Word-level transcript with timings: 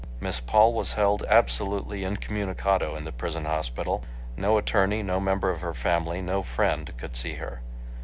Miss 0.19 0.39
Paul 0.39 0.73
was 0.73 0.93
held 0.93 1.21
absolutely 1.29 2.03
incommunicado 2.03 2.95
in 2.95 3.03
the 3.03 3.11
prison 3.11 3.45
hospital. 3.45 4.03
No 4.35 4.57
attorney, 4.57 5.03
no 5.03 5.19
member 5.19 5.51
of 5.51 5.61
her 5.61 5.75
family, 5.75 6.23
no 6.23 6.41
friend 6.41 6.91
could 6.97 7.15
see 7.15 7.35
her. 7.35 7.61